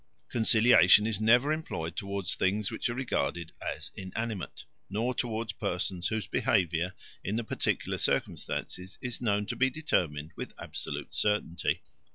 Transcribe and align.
Conciliation 0.29 1.05
is 1.05 1.21
never 1.21 1.53
employed 1.53 1.95
towards 1.95 2.33
things 2.33 2.71
which 2.71 2.89
are 2.89 2.95
regarded 2.95 3.51
as 3.61 3.91
inanimate, 3.95 4.63
nor 4.89 5.13
towards 5.13 5.51
persons 5.53 6.07
whose 6.07 6.25
behaviour 6.25 6.95
in 7.23 7.35
the 7.35 7.43
particular 7.43 7.99
circumstances 7.99 8.97
is 8.99 9.21
known 9.21 9.45
to 9.45 9.55
be 9.55 9.69
determined 9.69 10.31
with 10.35 10.55
absolute 10.57 11.13
certainty. 11.13 11.83